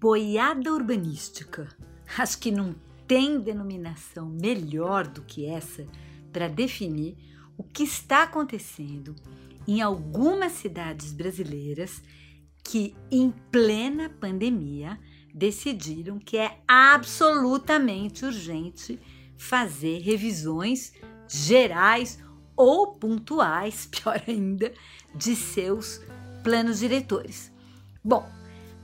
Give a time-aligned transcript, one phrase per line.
[0.00, 1.68] Boiada urbanística.
[2.16, 2.74] Acho que não
[3.06, 5.86] tem denominação melhor do que essa
[6.32, 7.18] para definir
[7.58, 9.14] o que está acontecendo
[9.68, 12.02] em algumas cidades brasileiras
[12.64, 14.98] que, em plena pandemia,
[15.34, 18.98] decidiram que é absolutamente urgente
[19.36, 20.94] fazer revisões
[21.28, 22.18] gerais
[22.56, 24.72] ou pontuais, pior ainda,
[25.14, 26.00] de seus
[26.42, 27.52] planos diretores.
[28.02, 28.39] Bom,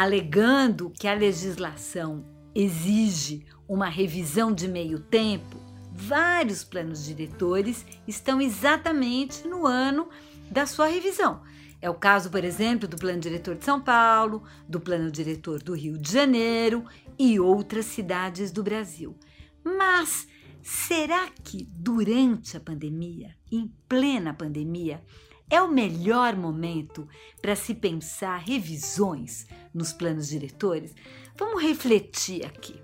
[0.00, 5.56] alegando que a legislação exige uma revisão de meio tempo,
[5.92, 10.08] vários planos diretores estão exatamente no ano
[10.52, 11.42] da sua revisão.
[11.82, 15.74] É o caso, por exemplo, do Plano Diretor de São Paulo, do Plano Diretor do
[15.74, 16.84] Rio de Janeiro
[17.18, 19.16] e outras cidades do Brasil.
[19.64, 20.28] Mas
[20.62, 25.02] será que durante a pandemia, em plena pandemia,
[25.50, 27.08] é o melhor momento
[27.40, 30.94] para se pensar revisões nos planos diretores?
[31.36, 32.80] Vamos refletir aqui.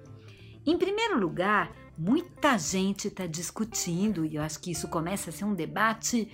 [0.66, 5.44] Em primeiro lugar, muita gente está discutindo, e eu acho que isso começa a ser
[5.44, 6.30] um debate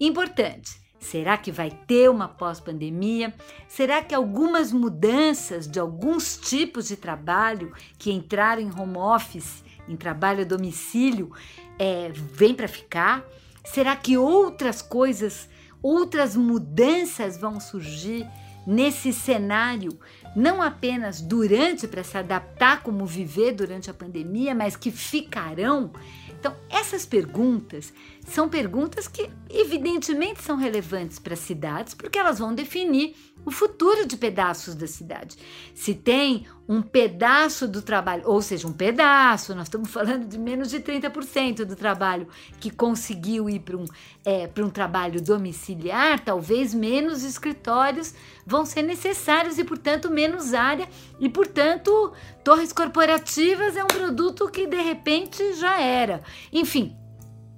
[0.00, 0.82] importante.
[0.98, 3.34] Será que vai ter uma pós-pandemia?
[3.68, 9.96] Será que algumas mudanças de alguns tipos de trabalho que entraram em home office, em
[9.96, 11.30] trabalho a domicílio,
[11.78, 13.22] é, vem para ficar?
[13.66, 15.46] Será que outras coisas
[15.84, 18.26] outras mudanças vão surgir
[18.66, 19.98] nesse cenário,
[20.34, 25.92] não apenas durante para se adaptar como viver durante a pandemia, mas que ficarão.
[26.30, 27.92] Então, essas perguntas
[28.26, 34.06] são perguntas que evidentemente são relevantes para as cidades, porque elas vão definir o futuro
[34.06, 35.36] de pedaços da cidade.
[35.74, 40.70] Se tem um pedaço do trabalho, ou seja, um pedaço, nós estamos falando de menos
[40.70, 42.26] de 30% do trabalho
[42.58, 43.84] que conseguiu ir para um,
[44.24, 48.14] é, um trabalho domiciliar, talvez menos escritórios
[48.46, 50.88] vão ser necessários e, portanto, menos área,
[51.20, 52.12] e, portanto,
[52.42, 56.22] torres corporativas é um produto que de repente já era.
[56.52, 56.96] Enfim,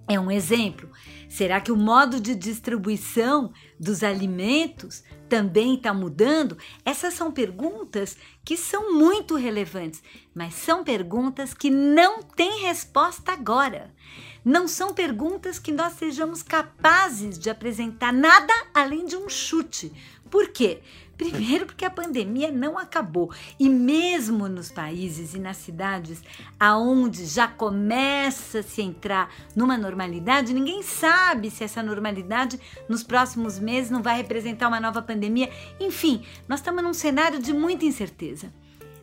[0.09, 0.89] é um exemplo.
[1.29, 6.57] Será que o modo de distribuição dos alimentos também está mudando?
[6.85, 10.03] Essas são perguntas que são muito relevantes,
[10.35, 13.95] mas são perguntas que não têm resposta agora.
[14.45, 19.93] Não são perguntas que nós sejamos capazes de apresentar nada além de um chute.
[20.31, 20.81] Por quê?
[21.17, 23.33] Primeiro, porque a pandemia não acabou.
[23.59, 26.23] E mesmo nos países e nas cidades
[26.61, 33.59] aonde já começa a se entrar numa normalidade, ninguém sabe se essa normalidade nos próximos
[33.59, 35.51] meses não vai representar uma nova pandemia.
[35.81, 38.53] Enfim, nós estamos num cenário de muita incerteza.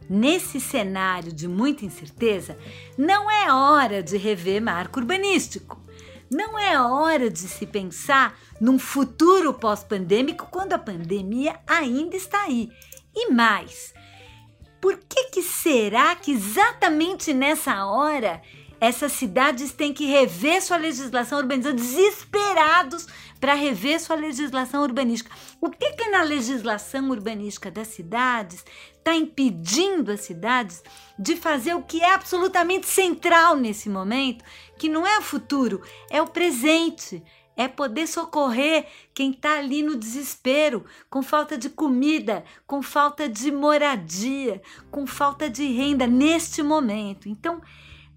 [0.07, 2.57] Nesse cenário de muita incerteza,
[2.97, 5.81] não é hora de rever marco urbanístico.
[6.31, 12.69] Não é hora de se pensar num futuro pós-pandêmico quando a pandemia ainda está aí.
[13.15, 13.93] E mais,
[14.81, 18.41] por que, que será que exatamente nessa hora
[18.83, 23.07] essas cidades têm que rever sua legislação urbanística, desesperados
[23.39, 25.33] para rever sua legislação urbanística.
[25.61, 28.65] O que, que na legislação urbanística das cidades
[28.97, 30.83] está impedindo as cidades
[31.17, 34.43] de fazer o que é absolutamente central nesse momento,
[34.77, 37.23] que não é o futuro, é o presente.
[37.55, 43.49] É poder socorrer quem está ali no desespero, com falta de comida, com falta de
[43.49, 47.29] moradia, com falta de renda neste momento.
[47.29, 47.61] Então,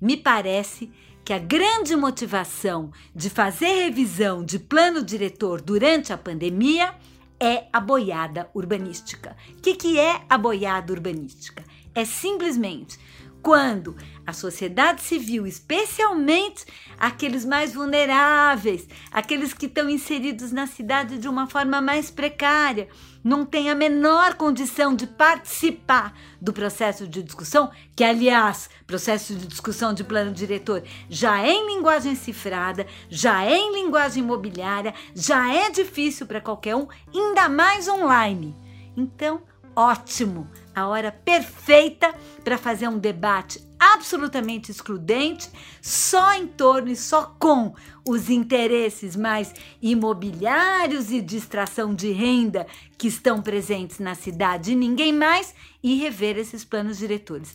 [0.00, 0.90] me parece
[1.24, 6.94] que a grande motivação de fazer revisão de plano diretor durante a pandemia
[7.40, 9.36] é a boiada urbanística.
[9.58, 11.64] O que, que é a boiada urbanística?
[11.94, 12.98] É simplesmente
[13.46, 13.94] quando
[14.26, 16.66] a sociedade civil, especialmente
[16.98, 22.88] aqueles mais vulneráveis, aqueles que estão inseridos na cidade de uma forma mais precária,
[23.22, 29.46] não tem a menor condição de participar do processo de discussão, que aliás, processo de
[29.46, 35.54] discussão de plano diretor já é em linguagem cifrada, já é em linguagem imobiliária, já
[35.54, 38.56] é difícil para qualquer um, ainda mais online.
[38.96, 39.40] Então,
[39.76, 45.50] ótimo, a hora perfeita para fazer um debate absolutamente excludente,
[45.82, 47.74] só em torno e só com
[48.08, 54.76] os interesses mais imobiliários e de extração de renda que estão presentes na cidade e
[54.76, 57.54] ninguém mais, e rever esses planos diretores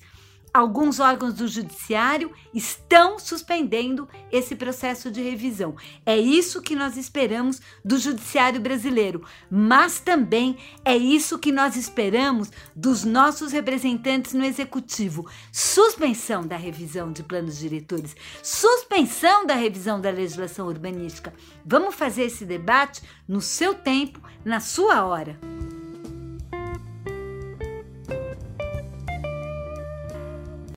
[0.54, 5.76] alguns órgãos do judiciário estão suspendendo esse processo de revisão.
[6.06, 12.52] É isso que nós esperamos do judiciário brasileiro, mas também é isso que nós esperamos
[12.76, 15.30] dos nossos representantes no executivo.
[15.52, 21.34] Suspensão da revisão de planos diretores, suspensão da revisão da legislação urbanística.
[21.66, 25.40] Vamos fazer esse debate no seu tempo, na sua hora.